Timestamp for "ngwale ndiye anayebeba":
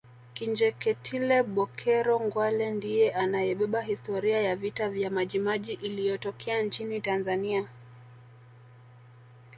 2.23-3.81